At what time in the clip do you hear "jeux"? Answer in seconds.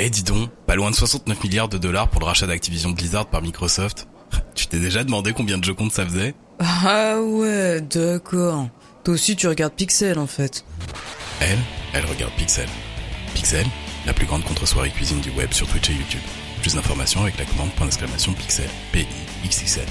5.64-5.74